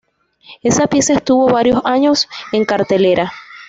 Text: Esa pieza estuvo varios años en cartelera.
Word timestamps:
Esa 0.63 0.87
pieza 0.87 1.13
estuvo 1.13 1.51
varios 1.53 1.83
años 1.85 2.27
en 2.53 2.65
cartelera. 2.65 3.31